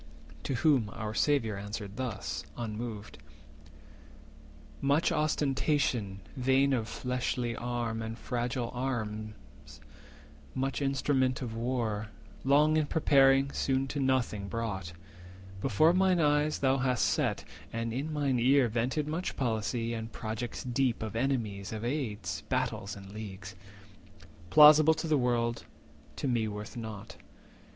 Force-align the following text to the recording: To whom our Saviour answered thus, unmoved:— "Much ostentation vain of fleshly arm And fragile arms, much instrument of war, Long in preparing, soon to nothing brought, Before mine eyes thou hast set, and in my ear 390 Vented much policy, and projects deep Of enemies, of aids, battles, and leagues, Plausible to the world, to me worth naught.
To 0.45 0.55
whom 0.55 0.89
our 0.93 1.13
Saviour 1.13 1.57
answered 1.57 1.95
thus, 1.95 2.43
unmoved:— 2.57 3.19
"Much 4.81 5.11
ostentation 5.11 6.21
vain 6.35 6.73
of 6.73 6.87
fleshly 6.87 7.55
arm 7.55 8.01
And 8.01 8.17
fragile 8.17 8.71
arms, 8.73 9.79
much 10.55 10.81
instrument 10.81 11.43
of 11.43 11.55
war, 11.55 12.07
Long 12.43 12.77
in 12.77 12.87
preparing, 12.87 13.51
soon 13.51 13.87
to 13.89 13.99
nothing 13.99 14.47
brought, 14.47 14.93
Before 15.61 15.93
mine 15.93 16.19
eyes 16.19 16.57
thou 16.57 16.79
hast 16.79 17.05
set, 17.05 17.43
and 17.71 17.93
in 17.93 18.11
my 18.11 18.29
ear 18.29 18.33
390 18.67 18.71
Vented 18.73 19.07
much 19.07 19.35
policy, 19.37 19.93
and 19.93 20.11
projects 20.11 20.63
deep 20.63 21.03
Of 21.03 21.15
enemies, 21.15 21.71
of 21.71 21.85
aids, 21.85 22.41
battles, 22.49 22.95
and 22.95 23.11
leagues, 23.11 23.55
Plausible 24.49 24.95
to 24.95 25.07
the 25.07 25.19
world, 25.19 25.65
to 26.15 26.27
me 26.27 26.47
worth 26.47 26.75
naught. 26.75 27.17